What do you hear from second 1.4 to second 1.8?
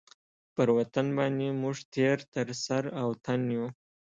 موږ